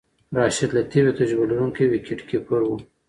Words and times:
راشد 0.37 0.69
لطيف 0.75 1.03
یو 1.05 1.17
تجربه 1.19 1.45
لرونکی 1.49 1.85
وکټ 1.89 2.19
کیپر 2.29 2.59
وو. 2.65 2.75